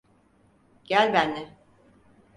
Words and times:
Gel 0.85 1.13
benle. 1.13 1.57